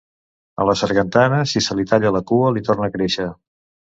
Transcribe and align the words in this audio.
A 0.63 0.65
la 0.67 0.73
sargantana, 0.79 1.41
si 1.51 1.61
se 1.67 1.77
li 1.79 1.85
talla 1.93 2.13
la 2.17 2.21
cua, 2.31 2.49
li 2.57 2.65
torna 2.71 2.87
a 2.89 2.95
créixer. 2.99 3.29